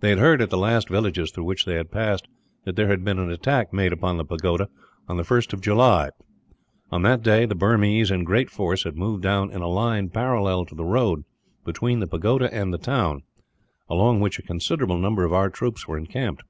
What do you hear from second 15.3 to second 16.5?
our troops were encamped.